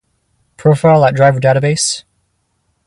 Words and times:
Profile 0.57 1.05
at 1.05 1.13
Driver 1.13 1.39
Database 1.39 2.05